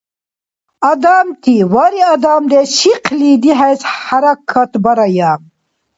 Адамти, 0.91 1.55
вари, 1.73 2.01
адамдеш 2.13 2.67
чихъли 2.79 3.31
дихӀес 3.43 3.81
хӀяракатбарая! 4.01 5.33